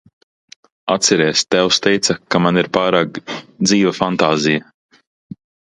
[0.93, 4.69] Atceries, tēvs teica, ka man ir pārāk dzīva fantāzija?